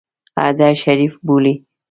هډه 0.39 0.67
شریف 0.83 1.13
بولي. 1.27 1.53